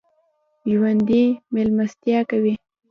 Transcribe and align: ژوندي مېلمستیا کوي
ژوندي 0.71 1.23
مېلمستیا 1.53 2.19
کوي 2.29 2.53